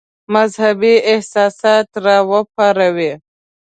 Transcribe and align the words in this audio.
مذهبي 0.33 0.93
احساسات 1.11 1.89
را 2.05 2.17
وپاروي. 2.29 3.11